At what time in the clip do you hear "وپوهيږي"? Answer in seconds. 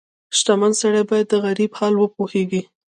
1.97-2.61